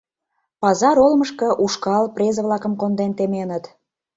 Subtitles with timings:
[0.61, 3.65] Пазар олмышко ушкал, презе-влакым конден теменыт.